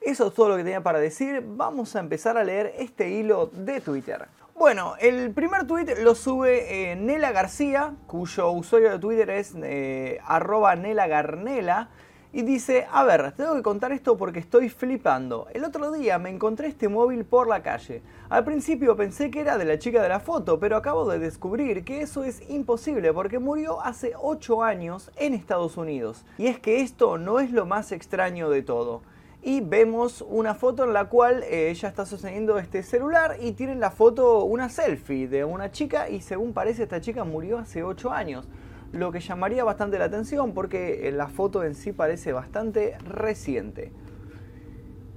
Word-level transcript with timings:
Eso 0.00 0.28
es 0.28 0.32
todo 0.32 0.48
lo 0.48 0.56
que 0.56 0.64
tenía 0.64 0.82
para 0.82 0.98
decir, 0.98 1.44
vamos 1.46 1.94
a 1.94 2.00
empezar 2.00 2.38
a 2.38 2.44
leer 2.44 2.72
este 2.78 3.10
hilo 3.10 3.50
de 3.52 3.82
Twitter. 3.82 4.28
Bueno, 4.54 4.94
el 4.98 5.30
primer 5.32 5.66
tweet 5.66 5.96
lo 6.02 6.14
sube 6.14 6.92
eh, 6.92 6.96
Nela 6.96 7.32
García, 7.32 7.96
cuyo 8.06 8.50
usuario 8.50 8.92
de 8.92 8.98
Twitter 8.98 9.28
es 9.28 9.54
eh, 9.62 10.20
arroba 10.24 10.74
Nela 10.74 11.06
Garnela 11.06 11.90
y 12.32 12.42
dice, 12.42 12.86
a 12.90 13.04
ver, 13.04 13.32
tengo 13.32 13.54
que 13.54 13.62
contar 13.62 13.92
esto 13.92 14.16
porque 14.16 14.38
estoy 14.38 14.70
flipando. 14.70 15.46
El 15.52 15.64
otro 15.64 15.92
día 15.92 16.18
me 16.18 16.30
encontré 16.30 16.68
este 16.68 16.88
móvil 16.88 17.26
por 17.26 17.46
la 17.46 17.62
calle. 17.62 18.02
Al 18.30 18.44
principio 18.44 18.96
pensé 18.96 19.30
que 19.30 19.40
era 19.40 19.58
de 19.58 19.66
la 19.66 19.78
chica 19.78 20.02
de 20.02 20.08
la 20.08 20.20
foto, 20.20 20.58
pero 20.58 20.76
acabo 20.76 21.06
de 21.10 21.18
descubrir 21.18 21.84
que 21.84 22.00
eso 22.00 22.24
es 22.24 22.48
imposible 22.48 23.12
porque 23.12 23.38
murió 23.38 23.82
hace 23.82 24.14
8 24.18 24.62
años 24.62 25.10
en 25.16 25.34
Estados 25.34 25.76
Unidos. 25.76 26.24
Y 26.38 26.46
es 26.46 26.58
que 26.58 26.80
esto 26.80 27.18
no 27.18 27.38
es 27.38 27.52
lo 27.52 27.66
más 27.66 27.92
extraño 27.92 28.48
de 28.48 28.62
todo. 28.62 29.02
Y 29.42 29.60
vemos 29.60 30.24
una 30.26 30.54
foto 30.54 30.84
en 30.84 30.94
la 30.94 31.06
cual 31.06 31.42
eh, 31.42 31.68
ella 31.68 31.88
está 31.88 32.06
sosteniendo 32.06 32.58
este 32.58 32.82
celular 32.82 33.36
y 33.40 33.52
tiene 33.52 33.74
la 33.74 33.90
foto 33.90 34.44
una 34.44 34.68
selfie 34.70 35.28
de 35.28 35.44
una 35.44 35.70
chica 35.70 36.08
y 36.08 36.20
según 36.20 36.54
parece 36.54 36.84
esta 36.84 37.00
chica 37.00 37.24
murió 37.24 37.58
hace 37.58 37.82
8 37.82 38.12
años 38.12 38.46
lo 38.92 39.10
que 39.10 39.20
llamaría 39.20 39.64
bastante 39.64 39.98
la 39.98 40.04
atención 40.04 40.52
porque 40.52 41.10
la 41.12 41.28
foto 41.28 41.64
en 41.64 41.74
sí 41.74 41.92
parece 41.92 42.32
bastante 42.32 42.96
reciente. 42.98 43.92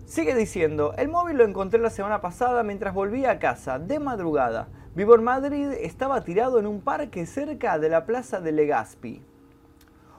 Sigue 0.05 0.35
diciendo, 0.35 0.93
el 0.97 1.09
móvil 1.09 1.37
lo 1.37 1.43
encontré 1.43 1.79
la 1.79 1.89
semana 1.89 2.21
pasada 2.21 2.63
mientras 2.63 2.93
volvía 2.93 3.31
a 3.31 3.39
casa, 3.39 3.79
de 3.79 3.99
madrugada. 3.99 4.67
Vivo 4.95 5.15
en 5.15 5.23
Madrid, 5.23 5.71
estaba 5.81 6.23
tirado 6.23 6.59
en 6.59 6.67
un 6.67 6.81
parque 6.81 7.25
cerca 7.25 7.79
de 7.79 7.89
la 7.89 8.05
plaza 8.05 8.39
de 8.39 8.51
Legazpi. 8.51 9.21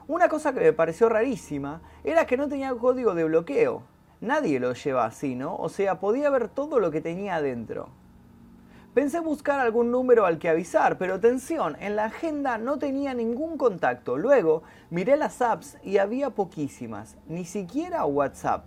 Una 0.07 0.29
cosa 0.29 0.53
que 0.53 0.59
me 0.59 0.73
pareció 0.73 1.09
rarísima 1.09 1.81
era 2.03 2.25
que 2.25 2.37
no 2.37 2.47
tenía 2.47 2.73
código 2.75 3.15
de 3.15 3.23
bloqueo. 3.23 3.83
Nadie 4.21 4.59
lo 4.59 4.73
lleva 4.73 5.05
así, 5.05 5.35
¿no? 5.35 5.55
O 5.55 5.69
sea, 5.69 5.99
podía 5.99 6.29
ver 6.29 6.47
todo 6.47 6.79
lo 6.79 6.91
que 6.91 7.01
tenía 7.01 7.35
adentro. 7.35 7.89
Pensé 8.97 9.19
buscar 9.19 9.59
algún 9.59 9.91
número 9.91 10.25
al 10.25 10.39
que 10.39 10.49
avisar, 10.49 10.97
pero 10.97 11.13
atención, 11.13 11.77
en 11.79 11.95
la 11.95 12.05
agenda 12.05 12.57
no 12.57 12.79
tenía 12.79 13.13
ningún 13.13 13.55
contacto. 13.55 14.17
Luego 14.17 14.63
miré 14.89 15.17
las 15.17 15.39
apps 15.39 15.77
y 15.83 15.99
había 15.99 16.31
poquísimas, 16.31 17.15
ni 17.27 17.45
siquiera 17.45 18.03
WhatsApp. 18.05 18.65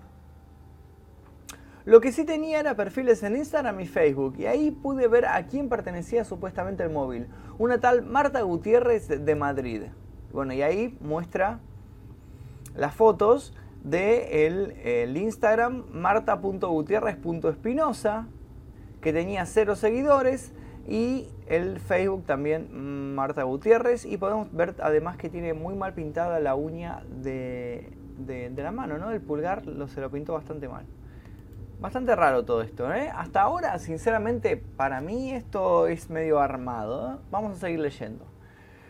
Lo 1.84 2.00
que 2.00 2.12
sí 2.12 2.24
tenía 2.24 2.60
era 2.60 2.76
perfiles 2.76 3.24
en 3.24 3.38
Instagram 3.38 3.80
y 3.80 3.88
Facebook, 3.88 4.36
y 4.38 4.46
ahí 4.46 4.70
pude 4.70 5.08
ver 5.08 5.26
a 5.26 5.44
quién 5.48 5.68
pertenecía 5.68 6.22
supuestamente 6.22 6.84
el 6.84 6.90
móvil. 6.90 7.26
Una 7.58 7.80
tal 7.80 8.02
Marta 8.02 8.42
Gutiérrez 8.42 9.08
de 9.08 9.34
Madrid. 9.34 9.82
Bueno, 10.32 10.52
y 10.52 10.62
ahí 10.62 10.96
muestra 11.00 11.58
las 12.76 12.94
fotos 12.94 13.52
de 13.82 14.46
el, 14.46 15.16
Instagram 15.16 15.86
marta.gutierrez.espinosa 15.90 18.28
que 19.00 19.12
tenía 19.12 19.46
cero 19.46 19.76
seguidores 19.76 20.52
y 20.86 21.28
el 21.46 21.80
Facebook 21.80 22.24
también 22.26 23.14
Marta 23.14 23.42
Gutiérrez 23.42 24.04
y 24.04 24.16
podemos 24.16 24.52
ver 24.52 24.74
además 24.80 25.16
que 25.16 25.28
tiene 25.28 25.54
muy 25.54 25.74
mal 25.74 25.94
pintada 25.94 26.40
la 26.40 26.54
uña 26.54 27.02
de, 27.08 27.92
la 28.56 28.72
mano, 28.72 28.98
¿no? 28.98 29.10
El 29.10 29.20
pulgar 29.20 29.66
lo, 29.66 29.88
se 29.88 30.00
lo 30.00 30.10
pintó 30.10 30.34
bastante 30.34 30.68
mal. 30.68 30.84
Bastante 31.80 32.14
raro 32.14 32.44
todo 32.44 32.60
esto, 32.60 32.92
¿eh? 32.92 33.10
Hasta 33.14 33.40
ahora, 33.40 33.78
sinceramente, 33.78 34.58
para 34.58 35.00
mí 35.00 35.32
esto 35.32 35.86
es 35.86 36.10
medio 36.10 36.38
armado. 36.38 37.14
¿eh? 37.14 37.16
Vamos 37.30 37.56
a 37.56 37.60
seguir 37.60 37.80
leyendo. 37.80 38.26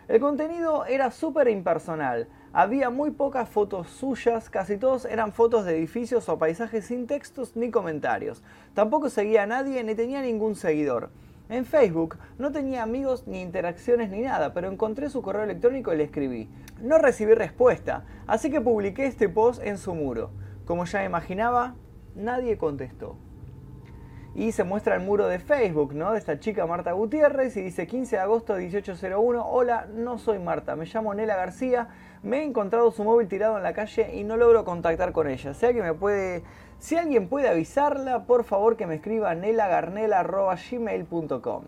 El 0.09 0.21
contenido 0.21 0.85
era 0.87 1.13
súper 1.13 1.47
impersonal. 1.49 2.27
Había 2.53 2.91
muy 2.91 3.13
pocas 3.13 3.49
fotos 3.49 3.89
suyas, 3.91 4.51
casi 4.51 4.77
todos 4.77 5.05
eran 5.05 5.33
fotos 5.33 5.65
de 5.65 5.77
edificios 5.77 6.29
o 6.29 6.37
paisajes 6.37 6.85
sin 6.85 7.07
textos 7.07 7.55
ni 7.55 7.71
comentarios. 7.71 8.43
Tampoco 8.75 9.09
seguía 9.09 9.45
a 9.45 9.47
nadie 9.47 9.85
ni 9.85 9.95
tenía 9.95 10.21
ningún 10.21 10.57
seguidor. 10.57 11.11
En 11.49 11.65
Facebook 11.65 12.19
no 12.39 12.51
tenía 12.51 12.83
amigos 12.83 13.29
ni 13.29 13.41
interacciones 13.41 14.11
ni 14.11 14.23
nada, 14.23 14.53
pero 14.53 14.69
encontré 14.69 15.11
su 15.11 15.23
correo 15.23 15.45
electrónico 15.45 15.93
y 15.93 15.99
le 15.99 16.05
escribí. 16.05 16.49
No 16.81 16.99
recibí 16.99 17.35
respuesta, 17.35 18.05
así 18.27 18.51
que 18.51 18.61
publiqué 18.61 19.07
este 19.07 19.29
post 19.29 19.63
en 19.63 19.79
su 19.79 19.95
muro. 19.95 20.33
Como 20.65 20.87
ya 20.87 21.05
imaginaba, 21.05 21.77
nadie 22.17 22.59
contestó 22.59 23.17
y 24.35 24.53
se 24.53 24.65
muestra 24.65 24.95
el 24.95 25.03
muro 25.03 25.27
de 25.27 25.39
Facebook, 25.39 25.95
¿no? 25.95 26.13
De 26.13 26.19
esta 26.19 26.39
chica 26.39 26.67
Marta 26.67 26.93
Gutiérrez 26.93 27.57
y 27.57 27.63
dice 27.63 27.87
15 27.87 28.17
de 28.17 28.23
agosto 28.23 28.55
1801, 28.55 29.49
hola, 29.49 29.89
no 29.93 30.19
soy 30.19 30.39
Marta, 30.39 30.77
me 30.77 30.87
llamo 30.87 31.15
Nela 31.15 31.37
García, 31.37 31.89
me 32.23 32.41
he 32.41 32.45
encontrado 32.45 32.91
su 32.91 33.03
móvil 33.03 33.29
tirado 33.29 33.57
en 33.57 33.63
la 33.63 33.73
calle 33.73 34.15
y 34.15 34.25
no 34.25 34.37
logro 34.37 34.63
contactar 34.65 35.13
con 35.13 35.27
ella. 35.29 35.55
sea 35.55 35.73
que 35.73 35.81
me 35.83 35.95
puede, 35.95 36.43
si 36.79 36.97
alguien 36.97 37.29
puede 37.29 37.49
avisarla, 37.49 38.25
por 38.25 38.45
favor 38.45 38.77
que 38.77 38.87
me 38.87 38.97
escriba 38.97 39.35
nelagarnela.gmail.com. 39.35 41.65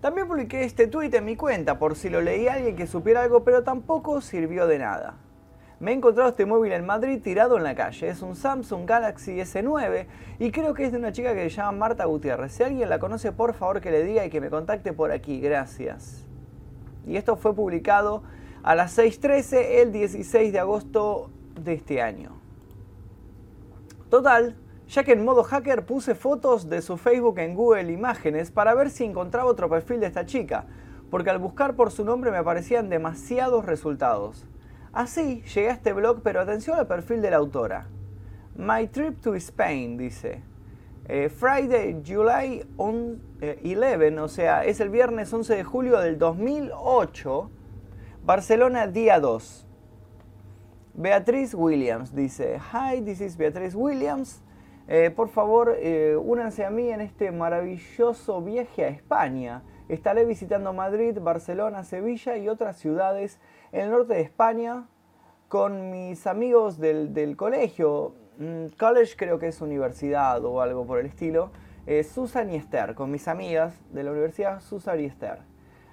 También 0.00 0.28
publiqué 0.28 0.64
este 0.64 0.86
tweet 0.86 1.14
en 1.14 1.24
mi 1.26 1.36
cuenta 1.36 1.78
por 1.78 1.94
si 1.94 2.08
lo 2.08 2.22
leía 2.22 2.54
alguien 2.54 2.74
que 2.74 2.86
supiera 2.86 3.20
algo, 3.22 3.44
pero 3.44 3.64
tampoco 3.64 4.22
sirvió 4.22 4.66
de 4.66 4.78
nada. 4.78 5.18
Me 5.78 5.90
he 5.92 5.94
encontrado 5.94 6.30
este 6.30 6.46
móvil 6.46 6.72
en 6.72 6.84
Madrid 6.84 7.22
tirado 7.22 7.56
en 7.56 7.62
la 7.64 7.74
calle. 7.74 8.08
Es 8.08 8.20
un 8.20 8.36
Samsung 8.36 8.86
Galaxy 8.86 9.38
S9 9.38 10.06
y 10.38 10.52
creo 10.52 10.74
que 10.74 10.84
es 10.84 10.92
de 10.92 10.98
una 10.98 11.12
chica 11.12 11.34
que 11.34 11.48
se 11.48 11.56
llama 11.56 11.72
Marta 11.72 12.04
Gutiérrez. 12.04 12.52
Si 12.52 12.62
alguien 12.62 12.90
la 12.90 12.98
conoce, 12.98 13.32
por 13.32 13.54
favor 13.54 13.80
que 13.80 13.90
le 13.90 14.04
diga 14.04 14.22
y 14.24 14.30
que 14.30 14.42
me 14.42 14.50
contacte 14.50 14.92
por 14.92 15.10
aquí. 15.10 15.40
Gracias. 15.40 16.26
Y 17.10 17.16
esto 17.16 17.34
fue 17.34 17.52
publicado 17.52 18.22
a 18.62 18.76
las 18.76 18.96
6.13 18.96 19.80
el 19.82 19.90
16 19.90 20.52
de 20.52 20.60
agosto 20.60 21.30
de 21.60 21.74
este 21.74 22.00
año. 22.00 22.40
Total, 24.08 24.56
ya 24.86 25.02
que 25.02 25.12
en 25.12 25.24
modo 25.24 25.42
hacker 25.42 25.84
puse 25.84 26.14
fotos 26.14 26.68
de 26.68 26.80
su 26.82 26.96
Facebook 26.96 27.40
en 27.40 27.56
Google 27.56 27.90
Imágenes 27.90 28.52
para 28.52 28.74
ver 28.74 28.90
si 28.90 29.04
encontraba 29.04 29.50
otro 29.50 29.68
perfil 29.68 29.98
de 29.98 30.06
esta 30.06 30.24
chica, 30.24 30.66
porque 31.10 31.30
al 31.30 31.40
buscar 31.40 31.74
por 31.74 31.90
su 31.90 32.04
nombre 32.04 32.30
me 32.30 32.36
aparecían 32.36 32.88
demasiados 32.88 33.64
resultados. 33.64 34.46
Así 34.92 35.42
llegué 35.52 35.70
a 35.70 35.72
este 35.72 35.92
blog, 35.92 36.22
pero 36.22 36.40
atención 36.40 36.78
al 36.78 36.86
perfil 36.86 37.22
de 37.22 37.32
la 37.32 37.38
autora. 37.38 37.88
My 38.54 38.86
trip 38.86 39.20
to 39.20 39.34
Spain, 39.34 39.96
dice. 39.96 40.44
Eh, 41.12 41.28
Friday, 41.28 42.04
July 42.06 42.64
11, 42.76 43.20
eh, 43.40 44.20
o 44.20 44.28
sea, 44.28 44.64
es 44.64 44.78
el 44.78 44.90
viernes 44.90 45.32
11 45.32 45.56
de 45.56 45.64
julio 45.64 45.98
del 45.98 46.18
2008. 46.18 47.50
Barcelona, 48.22 48.86
día 48.86 49.18
2. 49.18 49.66
Beatriz 50.94 51.52
Williams 51.52 52.14
dice, 52.14 52.60
Hi, 52.72 53.00
this 53.00 53.20
is 53.20 53.36
Beatriz 53.36 53.74
Williams. 53.74 54.44
Eh, 54.86 55.10
por 55.10 55.30
favor, 55.30 55.76
únanse 56.22 56.64
a 56.64 56.70
mí 56.70 56.88
en 56.90 57.00
este 57.00 57.32
maravilloso 57.32 58.40
viaje 58.40 58.84
a 58.84 58.88
España. 58.90 59.64
Estaré 59.88 60.24
visitando 60.24 60.72
Madrid, 60.72 61.18
Barcelona, 61.20 61.82
Sevilla 61.82 62.36
y 62.36 62.48
otras 62.48 62.76
ciudades 62.76 63.40
en 63.72 63.80
el 63.80 63.90
norte 63.90 64.14
de 64.14 64.20
España 64.20 64.86
con 65.48 65.90
mis 65.90 66.28
amigos 66.28 66.78
del, 66.78 67.34
colegio. 67.36 68.14
Mm, 68.40 68.66
college 68.76 69.14
creo 69.16 69.38
que 69.38 69.46
es 69.46 69.60
universidad 69.60 70.44
o 70.44 70.60
algo 70.60 70.84
por 70.84 70.98
el 70.98 71.06
estilo. 71.06 71.52
Eh, 71.86 72.02
Susan 72.02 72.50
y 72.50 72.56
Esther, 72.56 72.96
con 72.96 73.12
mis 73.12 73.28
amigas 73.28 73.72
de 73.92 74.02
la 74.02 74.10
universidad 74.10 74.60
Susan 74.60 74.98
y 74.98 75.04
Esther. 75.04 75.38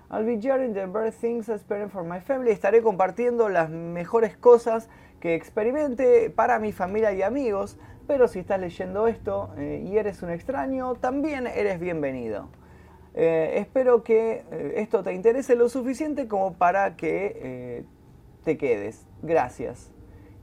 I'll 0.10 0.26
be 0.26 0.40
sharing 0.40 0.74
the 0.74 0.88
best 0.88 1.22
things 1.22 1.48
I 1.50 1.60
for 1.60 2.04
my 2.04 2.22
family. 2.22 2.50
Estaré 2.50 2.82
compartiendo 2.82 3.50
las 3.50 3.70
mejores 3.70 4.36
cosas 4.36 4.90
que 5.20 5.36
experimente 5.36 6.32
para 6.32 6.58
mi 6.58 6.72
familia 6.72 7.12
y 7.14 7.22
amigos 7.22 7.78
pero 8.08 8.30
si 8.30 8.40
estás 8.40 8.60
leyendo 8.60 9.08
esto 9.08 9.54
eh, 9.58 9.86
y 9.86 9.98
eres 9.98 10.24
un 10.24 10.32
extraño, 10.32 10.96
también 10.96 11.46
eres 11.46 11.80
bienvenido. 11.80 12.50
Eh, 13.14 13.56
espero 13.58 14.04
que 14.04 14.46
eh, 14.50 14.74
esto 14.78 15.04
te 15.04 15.14
interese 15.14 15.56
lo 15.56 15.68
suficiente 15.68 16.28
como 16.28 16.54
para 16.54 16.96
que 16.96 17.86
te 18.44 18.58
quedes. 18.58 19.06
Gracias. 19.22 19.92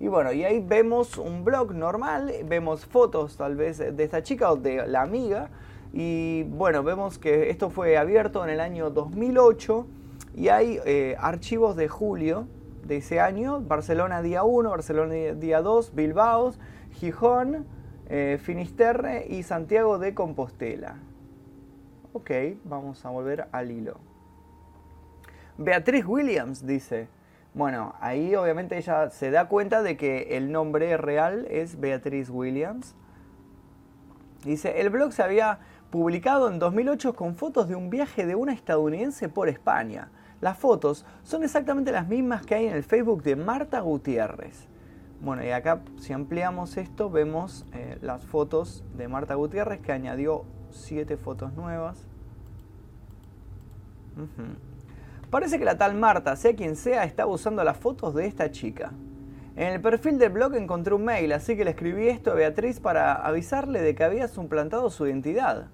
Y 0.04 0.08
bueno, 0.08 0.34
y 0.34 0.44
ahí 0.44 0.60
vemos 0.60 1.16
un 1.16 1.44
blog 1.44 1.74
normal, 1.74 2.30
vemos 2.44 2.84
fotos 2.84 3.38
tal 3.38 3.56
vez 3.56 3.78
de 3.78 4.04
esta 4.04 4.22
chica 4.22 4.52
o 4.52 4.56
de 4.56 4.86
la 4.86 5.00
amiga. 5.00 5.48
Y 5.94 6.42
bueno, 6.42 6.82
vemos 6.82 7.18
que 7.18 7.48
esto 7.48 7.70
fue 7.70 7.96
abierto 7.96 8.44
en 8.44 8.50
el 8.50 8.60
año 8.60 8.90
2008 8.90 9.86
y 10.34 10.48
hay 10.48 10.78
archivos 11.18 11.74
de 11.74 11.88
julio 11.88 12.46
de 12.84 12.98
ese 12.98 13.18
año, 13.18 13.62
Barcelona 13.62 14.20
día 14.20 14.44
1, 14.44 14.68
Barcelona 14.68 15.14
día 15.14 15.62
2, 15.62 15.94
Bilbao, 15.94 16.52
Gijón, 16.92 17.64
eh, 18.10 18.38
Finisterre 18.42 19.26
y 19.26 19.42
Santiago 19.42 19.98
de 19.98 20.12
Compostela. 20.12 20.98
Ok, 22.12 22.30
vamos 22.64 23.06
a 23.06 23.08
volver 23.08 23.46
al 23.52 23.70
hilo. 23.70 23.96
Beatriz 25.56 26.04
Williams 26.04 26.66
dice, 26.66 27.08
bueno, 27.54 27.94
ahí 28.00 28.34
obviamente 28.34 28.76
ella 28.76 29.10
se 29.10 29.30
da 29.30 29.48
cuenta 29.48 29.82
de 29.82 29.96
que 29.96 30.36
el 30.36 30.50
nombre 30.50 30.96
real 30.96 31.46
es 31.48 31.78
Beatriz 31.78 32.28
Williams. 32.28 32.96
Dice, 34.44 34.80
el 34.80 34.90
blog 34.90 35.12
se 35.12 35.22
había 35.22 35.60
publicado 35.90 36.48
en 36.48 36.58
2008 36.58 37.14
con 37.14 37.36
fotos 37.36 37.68
de 37.68 37.76
un 37.76 37.90
viaje 37.90 38.26
de 38.26 38.34
una 38.34 38.52
estadounidense 38.52 39.28
por 39.28 39.48
España. 39.48 40.10
Las 40.40 40.58
fotos 40.58 41.06
son 41.22 41.44
exactamente 41.44 41.92
las 41.92 42.08
mismas 42.08 42.44
que 42.44 42.56
hay 42.56 42.66
en 42.66 42.74
el 42.74 42.82
Facebook 42.82 43.22
de 43.22 43.36
Marta 43.36 43.78
Gutiérrez. 43.80 44.68
Bueno, 45.20 45.44
y 45.44 45.50
acá 45.50 45.80
si 46.00 46.12
ampliamos 46.12 46.76
esto 46.76 47.08
vemos 47.08 47.64
eh, 47.72 47.98
las 48.02 48.26
fotos 48.26 48.84
de 48.96 49.06
Marta 49.06 49.36
Gutiérrez 49.36 49.80
que 49.80 49.92
añadió 49.92 50.44
siete 50.70 51.16
fotos 51.16 51.54
nuevas. 51.54 52.08
Parece 55.30 55.58
que 55.58 55.64
la 55.64 55.78
tal 55.78 55.94
Marta, 55.94 56.36
sea 56.36 56.54
quien 56.54 56.76
sea, 56.76 57.04
estaba 57.04 57.30
usando 57.30 57.64
las 57.64 57.76
fotos 57.76 58.14
de 58.14 58.26
esta 58.26 58.50
chica. 58.50 58.92
En 59.56 59.68
el 59.72 59.80
perfil 59.80 60.18
del 60.18 60.30
blog 60.30 60.54
encontré 60.56 60.94
un 60.94 61.04
mail, 61.04 61.32
así 61.32 61.56
que 61.56 61.64
le 61.64 61.70
escribí 61.70 62.08
esto 62.08 62.32
a 62.32 62.34
Beatriz 62.34 62.80
para 62.80 63.14
avisarle 63.14 63.80
de 63.80 63.94
que 63.94 64.02
había 64.02 64.26
suplantado 64.26 64.90
su 64.90 65.06
identidad. 65.06 65.68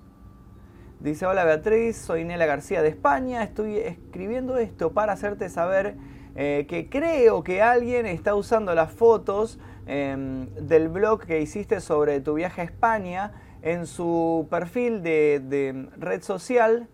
Dice, 1.01 1.25
hola 1.25 1.45
Beatriz, 1.45 1.97
soy 1.97 2.25
Nela 2.25 2.45
García 2.45 2.83
de 2.83 2.91
España, 2.91 3.43
estoy 3.43 3.79
escribiendo 3.79 4.59
esto 4.59 4.93
para 4.93 5.15
hacerte 5.15 5.49
saber 5.49 5.97
eh, 6.37 6.67
que 6.69 6.91
creo 6.91 7.43
que 7.43 7.63
alguien 7.63 8.05
está 8.05 8.35
usando 8.35 8.75
las 8.75 8.93
fotos 8.93 9.59
em, 9.87 10.47
del 10.57 10.91
blog 10.91 11.25
que 11.25 11.41
hiciste 11.41 11.81
sobre 11.81 12.21
tu 12.21 12.35
viaje 12.35 12.61
a 12.61 12.65
España 12.65 13.33
en 13.63 13.87
su 13.87 14.47
perfil 14.51 15.03
de, 15.03 15.89
red 15.97 16.21
social, 16.21 16.87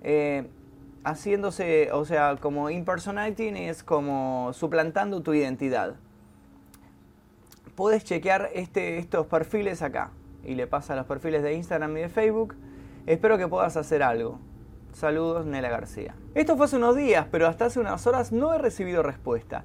eh, 0.00 0.48
haciéndose, 1.04 1.90
o 1.92 2.04
sea, 2.04 2.36
como 2.36 2.70
impersonating 2.70 3.56
es 3.56 3.82
como 3.82 4.52
suplantando 4.52 5.22
tu 5.22 5.34
identidad. 5.34 5.96
Puedes 7.74 8.04
chequear 8.04 8.50
este, 8.54 8.98
estos 8.98 9.26
perfiles 9.26 9.82
acá 9.82 10.10
y 10.44 10.54
le 10.54 10.66
pasa 10.66 10.92
a 10.92 10.96
los 10.96 11.06
perfiles 11.06 11.42
de 11.42 11.54
Instagram 11.54 11.96
y 11.96 12.00
de 12.00 12.08
Facebook. 12.08 12.54
Espero 13.06 13.38
que 13.38 13.48
puedas 13.48 13.76
hacer 13.76 14.02
algo. 14.02 14.38
Saludos, 14.92 15.46
Nela 15.46 15.70
García. 15.70 16.14
Esto 16.34 16.56
fue 16.56 16.66
hace 16.66 16.76
unos 16.76 16.96
días, 16.96 17.26
pero 17.30 17.46
hasta 17.46 17.66
hace 17.66 17.80
unas 17.80 18.06
horas 18.06 18.32
no 18.32 18.52
he 18.52 18.58
recibido 18.58 19.02
respuesta. 19.02 19.64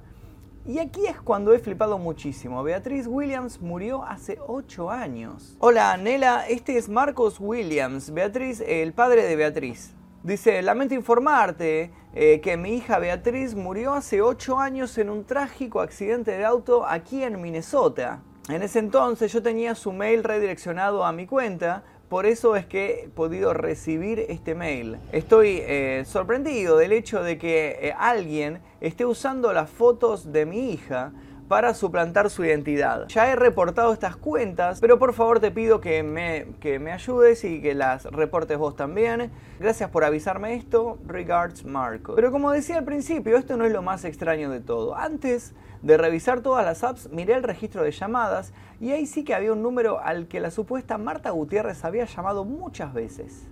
Y 0.64 0.78
aquí 0.78 1.06
es 1.06 1.20
cuando 1.20 1.52
he 1.52 1.58
flipado 1.58 1.98
muchísimo. 1.98 2.62
Beatriz 2.62 3.06
Williams 3.06 3.60
murió 3.60 4.02
hace 4.04 4.38
8 4.44 4.90
años. 4.90 5.56
Hola, 5.60 5.96
Nela, 5.96 6.48
este 6.48 6.76
es 6.76 6.88
Marcos 6.88 7.36
Williams. 7.38 8.12
Beatriz, 8.12 8.60
el 8.66 8.92
padre 8.92 9.22
de 9.24 9.36
Beatriz. 9.36 9.95
Dice, 10.26 10.60
lamento 10.60 10.92
informarte 10.92 11.92
eh, 12.12 12.40
que 12.40 12.56
mi 12.56 12.74
hija 12.74 12.98
Beatriz 12.98 13.54
murió 13.54 13.94
hace 13.94 14.22
8 14.22 14.58
años 14.58 14.98
en 14.98 15.08
un 15.08 15.24
trágico 15.24 15.80
accidente 15.80 16.32
de 16.32 16.44
auto 16.44 16.84
aquí 16.84 17.22
en 17.22 17.40
Minnesota. 17.40 18.22
En 18.48 18.62
ese 18.62 18.80
entonces 18.80 19.32
yo 19.32 19.40
tenía 19.40 19.76
su 19.76 19.92
mail 19.92 20.24
redireccionado 20.24 21.04
a 21.04 21.12
mi 21.12 21.26
cuenta, 21.26 21.84
por 22.08 22.26
eso 22.26 22.56
es 22.56 22.66
que 22.66 23.04
he 23.04 23.08
podido 23.08 23.54
recibir 23.54 24.18
este 24.28 24.56
mail. 24.56 24.98
Estoy 25.12 25.60
eh, 25.62 26.02
sorprendido 26.04 26.76
del 26.76 26.90
hecho 26.90 27.22
de 27.22 27.38
que 27.38 27.78
eh, 27.80 27.94
alguien 27.96 28.62
esté 28.80 29.06
usando 29.06 29.52
las 29.52 29.70
fotos 29.70 30.32
de 30.32 30.44
mi 30.44 30.72
hija 30.72 31.12
para 31.48 31.74
suplantar 31.74 32.30
su 32.30 32.44
identidad. 32.44 33.06
Ya 33.08 33.30
he 33.30 33.36
reportado 33.36 33.92
estas 33.92 34.16
cuentas, 34.16 34.80
pero 34.80 34.98
por 34.98 35.12
favor 35.12 35.40
te 35.40 35.50
pido 35.50 35.80
que 35.80 36.02
me, 36.02 36.54
que 36.60 36.78
me 36.78 36.92
ayudes 36.92 37.44
y 37.44 37.60
que 37.60 37.74
las 37.74 38.04
reportes 38.04 38.58
vos 38.58 38.74
también. 38.74 39.30
Gracias 39.60 39.90
por 39.90 40.04
avisarme 40.04 40.54
esto. 40.54 40.98
Regards, 41.06 41.64
Marco. 41.64 42.14
Pero 42.14 42.32
como 42.32 42.50
decía 42.50 42.78
al 42.78 42.84
principio, 42.84 43.36
esto 43.36 43.56
no 43.56 43.64
es 43.64 43.72
lo 43.72 43.82
más 43.82 44.04
extraño 44.04 44.50
de 44.50 44.60
todo. 44.60 44.96
Antes 44.96 45.54
de 45.82 45.96
revisar 45.96 46.40
todas 46.40 46.64
las 46.64 46.82
apps, 46.82 47.10
miré 47.10 47.34
el 47.34 47.42
registro 47.42 47.82
de 47.82 47.92
llamadas 47.92 48.52
y 48.80 48.90
ahí 48.90 49.06
sí 49.06 49.24
que 49.24 49.34
había 49.34 49.52
un 49.52 49.62
número 49.62 50.00
al 50.00 50.26
que 50.26 50.40
la 50.40 50.50
supuesta 50.50 50.98
Marta 50.98 51.30
Gutiérrez 51.30 51.84
había 51.84 52.06
llamado 52.06 52.44
muchas 52.44 52.92
veces. 52.92 53.46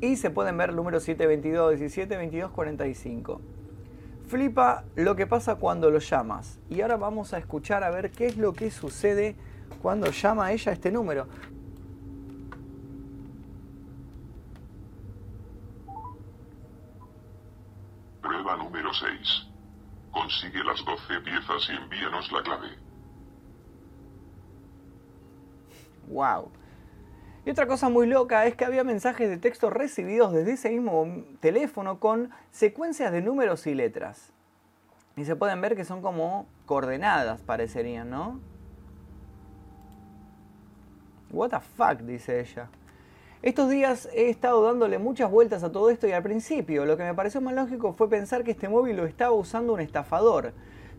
Y 0.00 0.16
se 0.16 0.30
pueden 0.30 0.56
ver 0.56 0.70
el 0.70 0.76
número 0.76 1.00
722 1.00 1.78
17 1.78 2.16
22 2.16 2.50
45. 2.50 3.40
Flipa 4.26 4.84
lo 4.96 5.14
que 5.14 5.26
pasa 5.26 5.56
cuando 5.56 5.90
lo 5.90 5.98
llamas. 5.98 6.58
Y 6.70 6.80
ahora 6.80 6.96
vamos 6.96 7.34
a 7.34 7.38
escuchar 7.38 7.84
a 7.84 7.90
ver 7.90 8.10
qué 8.10 8.26
es 8.26 8.36
lo 8.36 8.52
que 8.52 8.70
sucede 8.70 9.36
cuando 9.82 10.10
llama 10.10 10.46
a 10.46 10.52
ella 10.52 10.72
este 10.72 10.90
número. 10.90 11.26
Prueba 18.22 18.56
número 18.56 18.90
6. 18.94 19.46
Consigue 20.10 20.64
las 20.64 20.82
12 20.84 21.20
piezas 21.20 21.68
y 21.68 21.72
envíanos 21.72 22.32
la 22.32 22.42
clave. 22.42 22.68
Wow. 26.08 26.50
Y 27.46 27.50
otra 27.50 27.66
cosa 27.66 27.90
muy 27.90 28.06
loca 28.06 28.46
es 28.46 28.56
que 28.56 28.64
había 28.64 28.84
mensajes 28.84 29.28
de 29.28 29.36
texto 29.36 29.68
recibidos 29.68 30.32
desde 30.32 30.52
ese 30.52 30.70
mismo 30.70 31.06
teléfono 31.40 32.00
con 32.00 32.30
secuencias 32.50 33.12
de 33.12 33.20
números 33.20 33.66
y 33.66 33.74
letras. 33.74 34.32
Y 35.16 35.24
se 35.24 35.36
pueden 35.36 35.60
ver 35.60 35.76
que 35.76 35.84
son 35.84 36.00
como 36.00 36.46
coordenadas, 36.64 37.42
parecerían, 37.42 38.08
¿no? 38.08 38.40
What 41.30 41.50
the 41.50 41.60
fuck, 41.60 42.00
dice 42.00 42.40
ella. 42.40 42.68
Estos 43.42 43.68
días 43.68 44.08
he 44.14 44.30
estado 44.30 44.64
dándole 44.64 44.98
muchas 44.98 45.30
vueltas 45.30 45.62
a 45.64 45.70
todo 45.70 45.90
esto 45.90 46.06
y 46.06 46.12
al 46.12 46.22
principio 46.22 46.86
lo 46.86 46.96
que 46.96 47.02
me 47.02 47.12
pareció 47.12 47.42
más 47.42 47.54
lógico 47.54 47.92
fue 47.92 48.08
pensar 48.08 48.42
que 48.42 48.52
este 48.52 48.70
móvil 48.70 48.96
lo 48.96 49.04
estaba 49.04 49.32
usando 49.32 49.74
un 49.74 49.80
estafador 49.80 50.54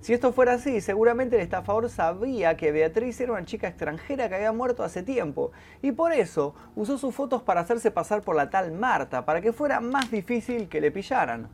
si 0.05 0.13
esto 0.13 0.31
fuera 0.31 0.53
así, 0.53 0.81
seguramente 0.81 1.35
el 1.35 1.41
estafador 1.41 1.89
sabía 1.89 2.55
que 2.55 2.71
Beatriz 2.71 3.19
era 3.19 3.31
una 3.31 3.43
chica 3.43 3.67
extranjera 3.67 4.29
que 4.29 4.35
había 4.35 4.51
muerto 4.51 4.83
hace 4.83 5.01
tiempo 5.01 5.51
y 5.81 5.93
por 5.93 6.13
eso 6.13 6.53
usó 6.75 6.99
sus 6.99 7.15
fotos 7.15 7.41
para 7.41 7.61
hacerse 7.61 7.89
pasar 7.89 8.21
por 8.21 8.35
la 8.35 8.51
tal 8.51 8.71
Marta, 8.71 9.25
para 9.25 9.41
que 9.41 9.51
fuera 9.51 9.79
más 9.79 10.11
difícil 10.11 10.69
que 10.69 10.79
le 10.79 10.91
pillaran. 10.91 11.49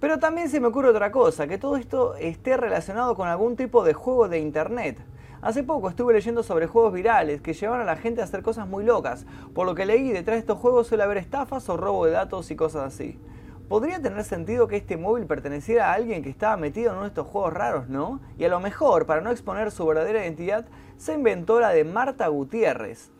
Pero 0.00 0.18
también 0.18 0.48
se 0.48 0.58
me 0.58 0.66
ocurre 0.66 0.88
otra 0.88 1.12
cosa, 1.12 1.46
que 1.46 1.56
todo 1.56 1.76
esto 1.76 2.16
esté 2.16 2.56
relacionado 2.56 3.14
con 3.14 3.28
algún 3.28 3.54
tipo 3.54 3.84
de 3.84 3.92
juego 3.92 4.28
de 4.28 4.40
internet. 4.40 4.98
Hace 5.40 5.62
poco 5.62 5.88
estuve 5.88 6.14
leyendo 6.14 6.42
sobre 6.42 6.66
juegos 6.66 6.92
virales 6.92 7.42
que 7.42 7.52
llevan 7.52 7.80
a 7.80 7.84
la 7.84 7.94
gente 7.94 8.22
a 8.22 8.24
hacer 8.24 8.42
cosas 8.42 8.66
muy 8.66 8.82
locas, 8.82 9.24
por 9.54 9.66
lo 9.66 9.76
que 9.76 9.86
leí 9.86 10.10
detrás 10.10 10.34
de 10.34 10.40
estos 10.40 10.58
juegos 10.58 10.88
suele 10.88 11.04
haber 11.04 11.18
estafas 11.18 11.68
o 11.68 11.76
robo 11.76 12.06
de 12.06 12.10
datos 12.10 12.50
y 12.50 12.56
cosas 12.56 12.92
así. 12.92 13.20
Podría 13.68 14.00
tener 14.00 14.22
sentido 14.24 14.68
que 14.68 14.76
este 14.76 14.96
móvil 14.96 15.26
perteneciera 15.26 15.90
a 15.90 15.94
alguien 15.94 16.22
que 16.22 16.30
estaba 16.30 16.56
metido 16.56 16.90
en 16.90 16.96
uno 16.96 17.02
de 17.04 17.08
estos 17.08 17.26
juegos 17.26 17.52
raros, 17.52 17.88
¿no? 17.88 18.20
Y 18.38 18.44
a 18.44 18.48
lo 18.48 18.60
mejor, 18.60 19.06
para 19.06 19.20
no 19.20 19.30
exponer 19.30 19.70
su 19.70 19.86
verdadera 19.86 20.22
identidad, 20.22 20.66
se 20.96 21.14
inventó 21.14 21.60
la 21.60 21.70
de 21.70 21.84
Marta 21.84 22.28
Gutiérrez. 22.28 23.10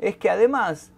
Es 0.00 0.16
que 0.16 0.28
además, 0.28 0.92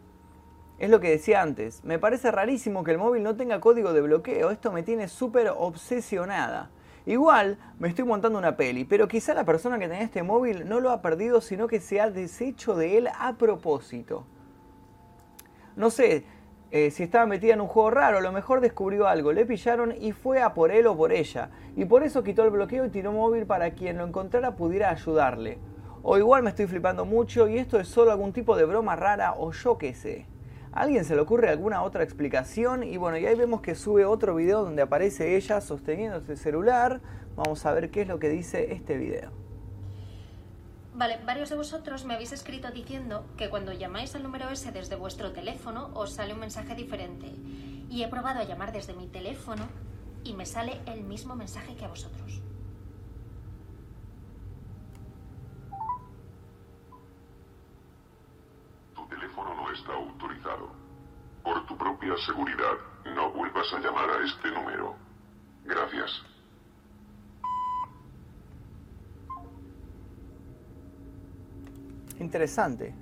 Es 0.79 0.91
lo 0.91 1.01
que 1.01 1.11
decía 1.11 1.41
antes, 1.41 1.85
me 1.85 1.99
parece 2.01 2.31
rarísimo 2.33 2.83
que 2.83 2.91
el 2.91 2.99
móvil 2.99 3.23
no 3.23 3.37
tenga 3.37 3.61
código 3.61 3.93
de 3.93 4.01
bloqueo, 4.03 4.51
esto 4.51 4.73
me 4.73 4.83
tiene 4.83 5.07
súper 5.09 5.49
obsesionada. 5.57 6.71
Igual 7.07 7.59
me 7.79 7.89
estoy 7.89 8.05
montando 8.05 8.39
una 8.39 8.57
peli, 8.57 8.85
pero 8.85 9.07
quizá 9.07 9.35
la 9.35 9.45
persona 9.45 9.79
que 9.79 9.87
tenía 9.89 10.03
este 10.03 10.23
móvil 10.23 10.69
no 10.69 10.81
lo 10.81 10.91
ha 10.91 11.01
perdido, 11.01 11.41
sino 11.41 11.69
que 11.69 11.81
se 11.81 12.01
ha 12.01 12.11
deshecho 12.11 12.75
de 12.75 12.99
él 12.99 13.09
a 13.19 13.35
propósito. 13.35 14.27
No 15.77 15.91
sé 15.91 16.25
eh, 16.77 16.91
si 16.91 17.05
estaba 17.05 17.25
metida 17.25 17.55
en 17.55 17.61
un 17.61 17.69
juego 17.69 17.91
raro, 17.91 18.19
a 18.19 18.21
lo 18.21 18.33
mejor 18.33 18.61
descubrió 18.61 19.07
algo, 19.07 19.33
le 19.33 19.47
pillaron 19.47 19.95
y 19.97 20.11
fue 20.11 20.43
a 20.43 20.55
por 20.55 20.73
él 20.73 20.89
o 20.89 20.97
por 20.97 21.13
ella. 21.13 21.51
Y 21.77 21.85
por 21.85 22.03
eso 22.03 22.25
quitó 22.25 22.43
el 22.43 22.51
bloqueo 22.51 22.85
y 22.85 22.91
tiró 22.91 23.13
móvil 23.13 23.47
para 23.47 23.71
quien 23.71 23.99
lo 23.99 24.05
encontrara 24.05 24.57
pudiera 24.57 24.91
ayudarle. 24.91 25.59
O 26.03 26.19
igual 26.19 26.43
me 26.43 26.51
estoy 26.51 26.67
flipando 26.67 27.05
mucho 27.05 27.47
y 27.47 27.59
esto 27.59 27.79
es 27.79 27.87
solo 27.87 28.11
algún 28.11 28.33
tipo 28.33 28.57
de 28.57 28.65
broma 28.65 28.97
rara 28.97 29.35
o 29.39 29.53
yo 29.53 29.79
qué 29.79 29.95
sé 29.95 30.27
alguien 30.73 31.05
se 31.05 31.15
le 31.15 31.21
ocurre 31.21 31.49
alguna 31.49 31.83
otra 31.83 32.03
explicación? 32.03 32.83
Y 32.83 32.97
bueno, 32.97 33.17
y 33.17 33.27
ahí 33.27 33.37
vemos 33.37 33.61
que 33.61 33.77
sube 33.77 34.05
otro 34.05 34.35
video 34.35 34.65
donde 34.65 34.83
aparece 34.83 35.37
ella 35.37 35.61
sosteniendo 35.61 36.19
este 36.19 36.37
celular. 36.37 37.01
Vamos 37.37 37.65
a 37.65 37.73
ver 37.73 37.91
qué 37.91 38.03
es 38.03 38.09
lo 38.09 38.19
que 38.19 38.29
dice 38.29 38.73
este 38.73 38.99
video. 38.99 39.31
Vale, 40.95 41.21
varios 41.25 41.51
de 41.51 41.57
vosotros 41.57 42.05
me 42.05 42.15
habéis 42.15 42.33
escrito 42.33 42.71
diciendo 42.71 43.27
que 43.37 43.51
cuando 43.51 43.73
llamáis 43.73 44.15
al 44.15 44.23
número 44.23 44.49
ese 44.51 44.71
desde 44.71 44.95
vuestro 44.97 45.33
teléfono 45.33 45.91
os 45.95 46.13
sale 46.13 46.35
un 46.35 46.41
mensaje 46.41 46.75
diferente. 46.75 47.27
Y 47.91 48.03
he 48.03 48.09
probado 48.09 48.41
a 48.41 48.45
llamar 48.45 48.73
desde 48.73 48.95
mi 48.95 49.09
teléfono 49.09 49.69
y 50.23 50.35
me 50.35 50.47
sale 50.47 50.81
el 50.87 51.03
mismo 51.03 51.35
mensaje 51.35 51.75
que 51.75 51.85
a 51.85 51.89
vosotros. 51.89 52.41
está 59.75 59.93
autorizado. 59.93 60.71
Por 61.43 61.67
tu 61.67 61.77
propia 61.77 62.17
seguridad, 62.27 62.77
no 63.05 63.31
vuelvas 63.33 63.73
a 63.75 63.81
llamar 63.81 64.09
a 64.09 64.25
este 64.25 64.51
número. 64.51 64.97
Gracias. 65.65 66.34
Interesante. 72.21 72.95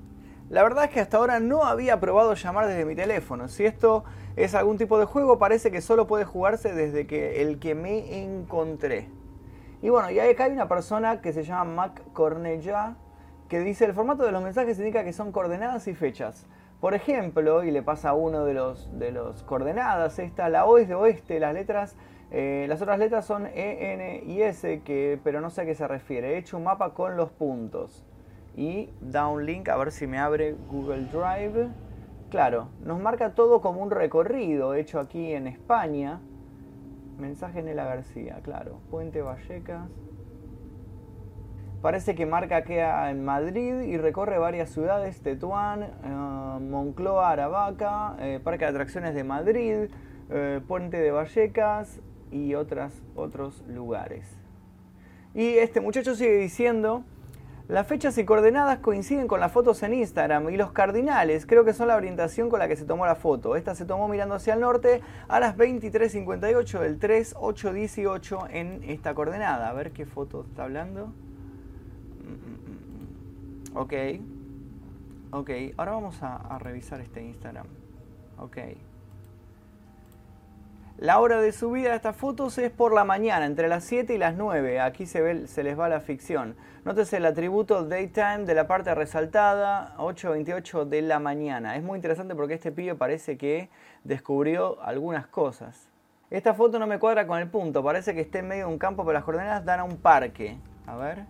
La 0.49 0.63
verdad 0.63 0.85
es 0.85 0.91
que 0.91 1.01
hasta 1.01 1.17
ahora 1.17 1.41
no 1.41 1.65
había 1.65 1.99
probado 2.01 2.35
llamar 2.35 2.67
desde 2.67 2.85
mi 2.85 2.95
teléfono. 2.95 3.49
Si 3.49 3.65
esto 3.65 4.05
es 4.37 4.55
algún 4.55 4.77
tipo 4.77 4.99
de 4.99 5.05
juego, 5.05 5.39
parece 5.39 5.71
que 5.71 5.81
solo 5.81 6.07
puede 6.07 6.25
jugarse 6.25 6.75
desde 6.75 7.07
que 7.07 7.41
el 7.43 7.59
que 7.59 7.75
me 7.75 8.23
encontré. 8.23 9.09
Y 9.81 9.89
bueno, 9.89 10.11
y 10.11 10.21
acá 10.21 10.45
hay 10.45 10.53
una 10.53 10.69
persona 10.69 11.21
que 11.21 11.33
se 11.33 11.43
llama 11.43 11.65
Mac 11.65 12.03
Cornella 12.13 12.97
que 13.49 13.61
dice 13.61 13.85
el 13.85 13.93
formato 13.93 14.25
de 14.25 14.33
los 14.33 14.43
mensajes 14.43 14.79
indica 14.79 15.05
que 15.05 15.13
son 15.13 15.31
coordenadas 15.33 15.87
y 15.87 15.95
fechas. 15.95 16.47
Por 16.81 16.95
ejemplo, 16.95 17.63
y 17.65 17.71
le 17.71 17.83
pasa 17.83 18.11
a 18.11 18.15
uno 18.15 18.45
de 18.45 18.55
los, 18.55 18.89
de 18.99 19.13
los 19.13 19.43
coordenadas, 19.43 20.19
esta, 20.19 20.49
la 20.49 20.65
O 20.65 20.79
es 20.79 20.89
de 20.89 20.95
oeste, 20.95 21.39
las 21.39 21.53
letras, 21.53 21.95
eh, 22.31 22.65
las 22.69 22.81
otras 22.81 22.99
letras 22.99 23.27
son 23.27 23.47
E, 23.47 23.93
N 23.93 24.23
y 24.27 24.43
S, 24.43 24.81
que, 24.83 25.21
pero 25.23 25.41
no 25.41 25.51
sé 25.51 25.61
a 25.61 25.65
qué 25.67 25.75
se 25.75 25.87
refiere. 25.87 26.35
He 26.35 26.39
hecho 26.39 26.57
un 26.57 26.65
mapa 26.65 26.95
con 26.95 27.17
los 27.17 27.31
puntos. 27.31 28.05
Y 28.57 28.91
da 29.01 29.29
un 29.29 29.47
link, 29.47 29.69
a 29.69 29.77
ver 29.77 29.93
si 29.93 30.07
me 30.07 30.19
abre 30.19 30.55
Google 30.71 31.07
Drive. 31.07 31.69
Claro, 32.31 32.69
nos 32.85 33.01
marca 33.01 33.35
todo 33.35 33.61
como 33.61 33.83
un 33.83 33.91
recorrido 33.91 34.75
hecho 34.75 35.01
aquí 35.01 35.33
en 35.33 35.47
España. 35.47 36.21
Mensaje 37.19 37.63
Nela 37.63 37.85
García, 37.85 38.41
claro. 38.43 38.81
Puente 38.91 39.23
Vallecas. 39.23 39.89
Parece 41.83 42.15
que 42.15 42.27
marca 42.27 42.63
queda 42.63 43.11
en 43.11 43.25
Madrid 43.25 43.81
y 43.81 43.97
recorre 43.97 44.39
varias 44.39 44.71
ciudades, 44.71 45.21
Tetuán, 45.21 45.83
eh, 45.83 46.59
Moncloa, 46.61 47.31
Aravaca, 47.31 48.15
eh, 48.21 48.39
Parque 48.43 48.65
de 48.65 48.71
Atracciones 48.71 49.17
de 49.17 49.25
Madrid, 49.25 49.91
eh, 50.31 50.61
Puente 50.69 50.99
de 50.99 51.11
Vallecas 51.11 52.01
y 52.31 52.55
otras, 52.55 53.03
otros 53.17 53.65
lugares. 53.67 54.39
Y 55.35 55.59
este 55.59 55.81
muchacho 55.81 56.15
sigue 56.15 56.37
diciendo, 56.37 57.03
las 57.73 57.87
fechas 57.87 58.19
y 58.19 58.27
coordenadas 58.27 58.81
coinciden 58.81 59.27
con 59.27 59.41
las 59.41 59.51
fotos 59.51 59.83
en 59.83 59.95
Instagram 59.95 60.51
y 60.51 60.59
los 60.59 60.73
cardinales 60.73 61.47
creo 61.47 61.65
que 61.65 61.73
son 61.73 61.89
la 61.89 61.97
orientación 61.97 62.51
con 62.51 62.59
la 62.59 62.69
que 62.69 62.77
se 62.77 62.85
tomó 62.85 63.07
la 63.07 63.15
foto. 63.15 63.57
Esta 63.57 63.75
se 63.75 63.87
tomó 63.87 64.09
mirando 64.09 64.35
hacia 64.35 64.53
el 64.53 64.61
norte 64.61 65.01
a 65.27 65.41
las 65.41 65.57
23.58 65.57 66.81
del 66.81 67.01
3.8.18 67.01 68.49
en 68.51 68.85
esta 68.85 69.15
coordenada. 69.15 69.71
A 69.71 69.73
ver 69.73 69.93
qué 69.93 70.05
foto 70.05 70.45
está 70.47 70.65
hablando. 70.65 71.15
Ok. 73.75 73.95
Ok, 75.31 75.51
ahora 75.79 75.93
vamos 75.93 76.23
a, 76.23 76.59
revisar 76.59 77.01
este 77.01 77.23
Instagram. 77.23 77.67
Ok. 78.37 78.59
La 80.99 81.19
hora 81.19 81.41
de 81.41 81.53
subida 81.53 81.91
de 81.91 81.97
estas 81.97 82.17
fotos 82.17 82.57
es 82.59 82.71
por 82.71 82.95
la 82.95 83.05
mañana, 83.05 83.47
entre 83.47 83.67
las 83.69 83.85
7 83.85 84.15
y 84.15 84.19
las 84.19 84.37
9. 84.37 84.81
Aquí 84.81 85.07
se, 85.07 85.21
ve, 85.21 85.47
se 85.49 85.65
les 85.65 85.79
va 85.79 85.89
la 85.89 86.01
ficción. 86.01 86.55
Nótese 86.85 87.17
el 87.17 87.27
atributo 87.27 87.85
daytime 87.85 88.45
de 88.45 88.55
la 88.55 88.67
parte 88.67 88.95
resaltada, 88.95 89.97
8.28 89.99 90.85
de 90.85 91.03
la 91.03 91.19
mañana. 91.19 91.77
Es 91.77 91.83
muy 91.83 91.97
interesante 91.97 92.35
porque 92.35 92.55
este 92.55 92.71
pibe 92.71 92.95
parece 92.95 93.37
que 93.37 93.69
descubrió 94.05 94.81
algunas 94.83 95.27
cosas. 95.27 95.89
Esta 96.31 96.55
foto 96.55 96.79
no 96.79 96.87
me 96.87 96.99
cuadra 96.99 97.27
con 97.27 97.39
el 97.39 97.49
punto, 97.49 97.83
parece 97.83 98.15
que 98.15 98.21
está 98.21 98.39
en 98.39 98.49
medio 98.49 98.67
de 98.67 98.73
un 98.73 98.79
campo, 98.79 99.05
pero 99.05 99.15
las 99.15 99.25
coordenadas 99.25 99.65
dan 99.65 99.81
a 99.81 99.85
un 99.85 99.97
parque. 99.97 100.57
A 100.87 100.97
ver. 100.97 101.25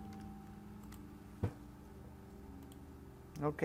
Ok. 3.43 3.63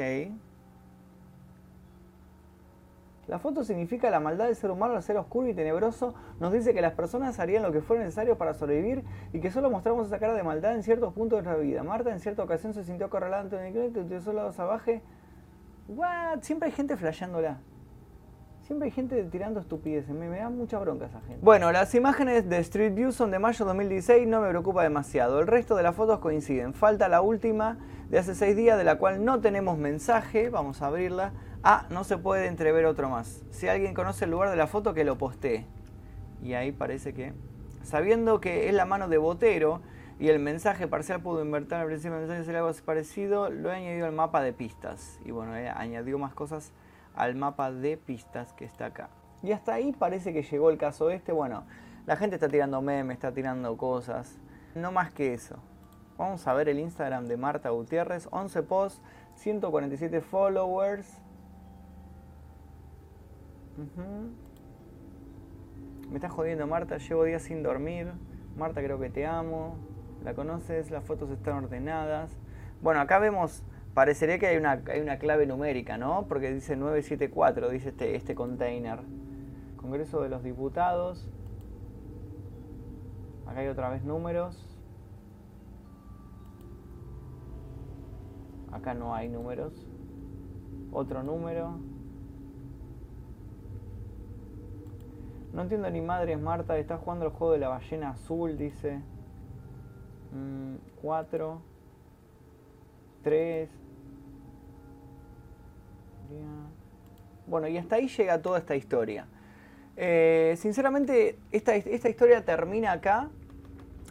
La 3.28 3.38
foto 3.38 3.62
significa 3.62 4.08
la 4.08 4.20
maldad 4.20 4.46
del 4.46 4.56
ser 4.56 4.70
humano 4.70 4.94
al 4.94 5.02
ser 5.02 5.18
oscuro 5.18 5.46
y 5.48 5.54
tenebroso. 5.54 6.14
Nos 6.40 6.50
dice 6.50 6.72
que 6.72 6.80
las 6.80 6.94
personas 6.94 7.38
harían 7.38 7.62
lo 7.62 7.70
que 7.72 7.82
fuera 7.82 8.02
necesario 8.02 8.38
para 8.38 8.54
sobrevivir 8.54 9.04
y 9.34 9.40
que 9.40 9.50
solo 9.50 9.70
mostramos 9.70 10.06
esa 10.06 10.18
cara 10.18 10.32
de 10.32 10.42
maldad 10.42 10.74
en 10.74 10.82
ciertos 10.82 11.12
puntos 11.12 11.38
de 11.38 11.42
nuestra 11.42 11.62
vida. 11.62 11.82
Marta 11.82 12.10
en 12.10 12.20
cierta 12.20 12.42
ocasión 12.42 12.72
se 12.72 12.84
sintió 12.84 13.06
acorralada 13.06 13.42
ante 13.42 13.56
un 13.56 13.66
incrédito 13.66 14.00
y 14.00 14.04
utilizó 14.04 14.32
lado 14.32 14.50
salvaje. 14.52 15.02
What? 15.88 16.40
Siempre 16.40 16.70
hay 16.70 16.72
gente 16.72 16.96
flasheándola. 16.96 17.58
Siempre 18.62 18.86
hay 18.86 18.92
gente 18.92 19.22
tirando 19.24 19.60
estupideces, 19.60 20.14
me, 20.14 20.28
da 20.28 20.50
mucha 20.50 20.78
bronca 20.78 21.06
esa 21.06 21.20
gente. 21.20 21.38
Bueno, 21.42 21.72
las 21.72 21.94
imágenes 21.94 22.48
de 22.48 22.58
Street 22.58 22.94
View 22.94 23.12
son 23.12 23.30
de 23.30 23.38
mayo 23.38 23.64
2016, 23.64 24.26
no 24.26 24.42
me 24.42 24.48
preocupa 24.50 24.82
demasiado. 24.82 25.40
El 25.40 25.46
resto 25.46 25.74
de 25.74 25.82
las 25.82 25.94
fotos 25.94 26.18
coinciden. 26.18 26.74
Falta 26.74 27.08
la 27.08 27.22
última 27.22 27.78
de 28.10 28.18
hace 28.18 28.34
seis 28.34 28.56
días, 28.56 28.76
de 28.76 28.84
la 28.84 28.96
cual 28.96 29.24
no 29.24 29.40
tenemos 29.40 29.78
mensaje. 29.78 30.50
Vamos 30.50 30.82
a 30.82 30.86
abrirla. 30.88 31.32
Ah, 31.64 31.86
no 31.90 32.04
se 32.04 32.18
puede 32.18 32.46
entrever 32.46 32.86
otro 32.86 33.08
más. 33.08 33.42
Si 33.50 33.66
alguien 33.66 33.92
conoce 33.92 34.26
el 34.26 34.30
lugar 34.30 34.50
de 34.50 34.56
la 34.56 34.68
foto, 34.68 34.94
que 34.94 35.04
lo 35.04 35.18
postee. 35.18 35.66
Y 36.42 36.54
ahí 36.54 36.70
parece 36.70 37.14
que, 37.14 37.32
sabiendo 37.82 38.40
que 38.40 38.68
es 38.68 38.74
la 38.74 38.84
mano 38.84 39.08
de 39.08 39.18
Botero 39.18 39.80
y 40.20 40.28
el 40.28 40.38
mensaje 40.38 40.86
parcial 40.86 41.20
pudo 41.20 41.42
invertir 41.44 41.74
al 41.74 41.86
principio 41.86 42.18
del 42.18 42.28
mensaje 42.28 42.56
algo 42.56 42.72
parecido, 42.84 43.50
lo 43.50 43.72
he 43.72 43.74
añadido 43.74 44.06
al 44.06 44.12
mapa 44.12 44.40
de 44.40 44.52
pistas. 44.52 45.18
Y 45.24 45.32
bueno, 45.32 45.52
añadió 45.52 46.18
más 46.18 46.32
cosas 46.32 46.72
al 47.16 47.34
mapa 47.34 47.72
de 47.72 47.96
pistas 47.96 48.52
que 48.52 48.64
está 48.64 48.86
acá. 48.86 49.10
Y 49.42 49.50
hasta 49.50 49.74
ahí 49.74 49.92
parece 49.92 50.32
que 50.32 50.42
llegó 50.42 50.70
el 50.70 50.78
caso 50.78 51.10
este. 51.10 51.32
Bueno, 51.32 51.64
la 52.06 52.16
gente 52.16 52.36
está 52.36 52.48
tirando 52.48 52.80
memes, 52.82 53.16
está 53.16 53.32
tirando 53.32 53.76
cosas. 53.76 54.38
No 54.76 54.92
más 54.92 55.12
que 55.12 55.34
eso. 55.34 55.56
Vamos 56.16 56.46
a 56.46 56.52
ver 56.52 56.68
el 56.68 56.78
Instagram 56.78 57.26
de 57.26 57.36
Marta 57.36 57.70
Gutiérrez. 57.70 58.28
11 58.30 58.62
posts, 58.62 59.02
147 59.34 60.20
followers. 60.20 61.20
Me 66.10 66.16
estás 66.16 66.32
jodiendo 66.32 66.66
Marta, 66.66 66.98
llevo 66.98 67.24
días 67.24 67.42
sin 67.42 67.62
dormir. 67.62 68.12
Marta 68.56 68.82
creo 68.82 68.98
que 68.98 69.10
te 69.10 69.26
amo. 69.26 69.76
La 70.24 70.34
conoces, 70.34 70.90
las 70.90 71.04
fotos 71.04 71.30
están 71.30 71.64
ordenadas. 71.64 72.36
Bueno, 72.82 73.00
acá 73.00 73.18
vemos 73.18 73.62
Parecería 73.98 74.38
que 74.38 74.46
hay 74.46 74.56
una, 74.56 74.80
hay 74.86 75.00
una 75.00 75.18
clave 75.18 75.44
numérica, 75.44 75.98
¿no? 75.98 76.26
Porque 76.28 76.52
dice 76.52 76.76
974, 76.76 77.68
dice 77.68 77.88
este, 77.88 78.14
este 78.14 78.36
container. 78.36 79.00
Congreso 79.76 80.22
de 80.22 80.28
los 80.28 80.44
Diputados. 80.44 81.28
Acá 83.44 83.58
hay 83.58 83.66
otra 83.66 83.88
vez 83.90 84.04
números. 84.04 84.78
Acá 88.70 88.94
no 88.94 89.16
hay 89.16 89.28
números. 89.28 89.88
Otro 90.92 91.24
número. 91.24 91.80
No 95.52 95.62
entiendo 95.62 95.90
ni 95.90 96.00
madres, 96.00 96.38
Marta. 96.38 96.78
Está 96.78 96.98
jugando 96.98 97.26
el 97.26 97.32
juego 97.32 97.52
de 97.52 97.58
la 97.58 97.68
ballena 97.68 98.10
azul, 98.10 98.56
dice. 98.56 99.00
4. 101.00 101.54
Mm, 101.54 101.58
3. 103.22 103.70
Bueno, 107.46 107.66
y 107.68 107.78
hasta 107.78 107.96
ahí 107.96 108.08
llega 108.08 108.42
toda 108.42 108.58
esta 108.58 108.76
historia. 108.76 109.26
Eh, 109.96 110.54
sinceramente, 110.58 111.38
esta, 111.50 111.74
esta, 111.74 112.08
historia 112.08 112.44
termina 112.44 112.92
acá 112.92 113.30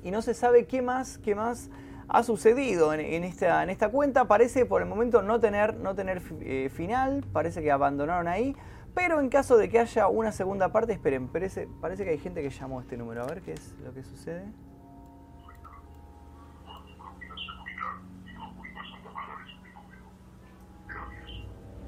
y 0.03 0.11
no 0.11 0.21
se 0.21 0.33
sabe 0.33 0.65
qué 0.65 0.81
más, 0.81 1.17
qué 1.19 1.35
más 1.35 1.69
ha 2.09 2.23
sucedido 2.23 2.93
en, 2.93 3.23
esta, 3.23 3.63
en 3.63 3.69
esta 3.69 3.89
cuenta. 3.89 4.25
Parece 4.25 4.65
por 4.65 4.81
el 4.81 4.87
momento 4.87 5.21
no 5.21 5.39
tener, 5.39 5.75
no 5.75 5.95
tener 5.95 6.21
eh, 6.41 6.69
final, 6.73 7.23
parece 7.31 7.61
que 7.61 7.71
abandonaron 7.71 8.27
ahí. 8.27 8.55
Pero 8.97 9.19
en 9.19 9.29
caso 9.29 9.57
de 9.57 9.69
que 9.69 9.77
haya 9.77 10.07
una 10.07 10.31
segunda 10.31 10.71
parte, 10.71 10.91
esperen, 10.91 11.27
parece, 11.27 11.69
parece 11.79 12.03
que 12.03 12.09
hay 12.09 12.17
gente 12.17 12.41
que 12.41 12.49
llamó 12.49 12.81
este 12.81 12.97
número. 12.97 13.21
A 13.21 13.27
ver 13.27 13.43
qué 13.43 13.53
es 13.53 13.75
lo 13.83 13.93
que 13.93 14.01
sucede. 14.01 14.43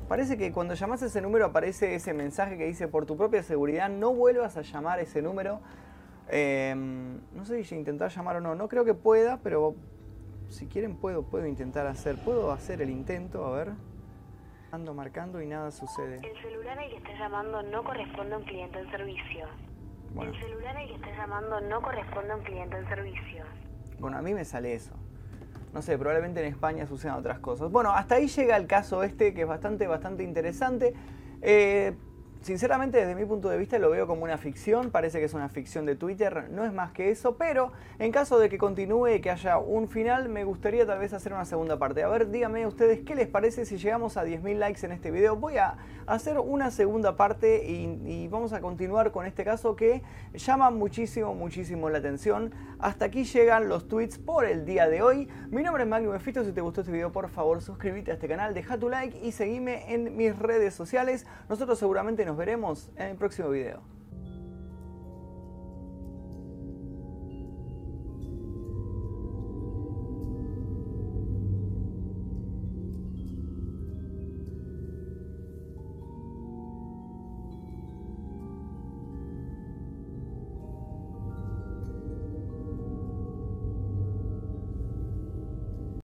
Parece 0.07 0.37
que 0.37 0.51
cuando 0.51 0.75
llamas 0.75 1.01
a 1.01 1.07
ese 1.07 1.19
número 1.19 1.45
aparece 1.45 1.95
ese 1.95 2.13
mensaje 2.13 2.59
que 2.59 2.67
dice 2.67 2.87
por 2.87 3.07
tu 3.07 3.17
propia 3.17 3.41
seguridad 3.41 3.89
no 3.89 4.13
vuelvas 4.13 4.55
a 4.57 4.61
llamar 4.61 4.99
ese 4.99 5.23
número. 5.23 5.61
Em, 6.27 7.21
no 7.33 7.43
sé 7.43 7.63
si 7.63 7.75
intentar 7.75 8.11
llamar 8.11 8.35
o 8.35 8.39
no, 8.39 8.53
no 8.53 8.67
creo 8.69 8.85
que 8.85 8.93
pueda, 8.93 9.39
pero 9.41 9.73
si 10.47 10.67
quieren 10.67 10.95
puedo, 10.95 11.23
puedo 11.23 11.47
intentar 11.47 11.87
hacer, 11.87 12.17
puedo 12.23 12.51
hacer 12.51 12.83
el 12.83 12.91
intento, 12.91 13.45
a 13.45 13.51
ver. 13.57 13.88
Ando 14.71 14.93
marcando 14.93 15.41
y 15.41 15.47
nada 15.47 15.71
sucede. 15.71 16.17
El 16.17 16.41
celular 16.43 16.77
al 16.77 16.89
que 16.89 16.97
está 16.97 17.17
llamando 17.17 17.63
no 17.63 17.83
corresponde 17.83 18.35
a 18.35 18.37
un 18.37 18.43
cliente 18.43 18.79
en 18.79 18.91
servicio. 18.91 19.47
El 20.21 20.39
celular 20.39 20.77
al 20.77 20.87
que 20.87 20.95
está 20.95 21.17
llamando 21.17 21.61
no 21.61 21.81
corresponde 21.81 22.31
a 22.31 22.35
un 22.35 22.43
cliente 22.43 22.77
en 22.77 22.87
servicio. 22.87 23.45
Bueno, 23.99 24.17
a 24.17 24.21
mí 24.21 24.33
me 24.33 24.45
sale 24.45 24.73
eso. 24.73 24.93
No 25.73 25.81
sé, 25.81 25.97
probablemente 25.97 26.39
en 26.41 26.47
España 26.47 26.85
sucedan 26.85 27.15
otras 27.15 27.39
cosas. 27.39 27.71
Bueno, 27.71 27.91
hasta 27.91 28.15
ahí 28.15 28.27
llega 28.27 28.57
el 28.57 28.67
caso 28.67 29.01
este 29.03 29.33
que 29.33 29.41
es 29.41 29.47
bastante, 29.47 29.87
bastante 29.87 30.23
interesante. 30.23 30.93
Eh, 31.41 31.95
Sinceramente, 32.41 32.99
desde 32.99 33.15
mi 33.15 33.25
punto 33.25 33.49
de 33.49 33.57
vista 33.57 33.77
lo 33.79 33.89
veo 33.89 34.07
como 34.07 34.23
una 34.23 34.37
ficción, 34.37 34.91
parece 34.91 35.19
que 35.19 35.25
es 35.25 35.33
una 35.33 35.49
ficción 35.49 35.85
de 35.85 35.97
Twitter, 35.97 36.49
no 36.49 36.63
es 36.63 36.71
más 36.71 36.91
que 36.93 37.11
eso, 37.11 37.35
pero 37.35 37.73
en 37.99 38.13
caso 38.13 38.39
de 38.39 38.47
que 38.47 38.57
continúe 38.57 39.19
que 39.21 39.29
haya 39.29 39.57
un 39.57 39.89
final, 39.89 40.29
me 40.29 40.45
gustaría 40.45 40.85
tal 40.85 40.99
vez 40.99 41.11
hacer 41.11 41.33
una 41.33 41.43
segunda 41.43 41.77
parte. 41.77 42.01
A 42.01 42.07
ver, 42.07 42.31
díganme 42.31 42.65
ustedes 42.65 43.01
qué 43.01 43.13
les 43.13 43.27
parece 43.27 43.65
si 43.65 43.77
llegamos 43.77 44.15
a 44.15 44.23
10.000 44.23 44.55
likes 44.55 44.85
en 44.85 44.93
este 44.93 45.11
video. 45.11 45.35
Voy 45.35 45.57
a 45.57 45.75
hacer 46.07 46.39
una 46.39 46.71
segunda 46.71 47.17
parte 47.17 47.65
y, 47.67 48.27
vamos 48.29 48.53
a 48.53 48.61
continuar 48.61 49.11
con 49.11 49.25
este 49.25 49.43
caso 49.43 49.75
que 49.75 50.01
llama 50.33 50.71
muchísimo, 50.71 51.35
muchísimo 51.35 51.89
la 51.89 51.97
atención. 51.97 52.53
Hasta 52.79 53.05
aquí 53.05 53.25
llegan 53.25 53.67
los 53.67 53.89
tweets 53.89 54.17
por 54.17 54.45
el 54.45 54.65
día 54.65 54.87
de 54.87 55.01
hoy. 55.01 55.27
Mi 55.49 55.61
nombre 55.61 55.83
es 55.83 55.89
Magnum 55.89 56.13
Mephisto, 56.13 56.45
si 56.45 56.53
te 56.53 56.61
gustó 56.61 56.81
este 56.81 56.93
video 56.93 57.11
por 57.11 57.29
favor 57.29 57.61
suscríbete 57.61 58.11
a 58.11 58.13
este 58.13 58.27
canal, 58.27 58.53
deja 58.53 58.77
tu 58.77 58.89
like 58.89 59.19
y 59.21 59.31
seguime 59.31 59.93
en 59.93 60.15
mis 60.15 60.37
redes 60.37 60.73
sociales. 60.73 61.25
Nosotros 61.49 61.77
seguramente 61.77 62.25
nos 62.29 62.37
veremos 62.37 62.91
en 62.95 63.07
el 63.07 63.17
próximo 63.17 63.49
video. 63.49 63.81